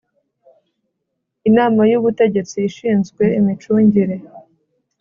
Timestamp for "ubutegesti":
1.99-2.59